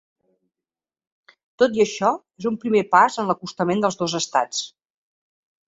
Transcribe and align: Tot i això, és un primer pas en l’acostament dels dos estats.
Tot 1.63 1.77
i 1.81 1.83
això, 1.85 2.09
és 2.43 2.49
un 2.51 2.59
primer 2.65 2.83
pas 2.97 3.21
en 3.25 3.29
l’acostament 3.31 3.87
dels 3.87 4.01
dos 4.03 4.19
estats. 4.25 4.67